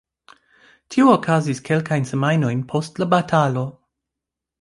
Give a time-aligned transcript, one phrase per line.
[0.93, 3.67] Tio okazis kelkajn semajnojn post la batalo.